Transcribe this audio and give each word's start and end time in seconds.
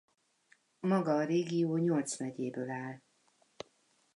Maga 0.79 1.15
a 1.15 1.23
régió 1.25 1.77
nyolc 1.77 2.17
megyéből 2.19 2.69
áll. 2.69 3.01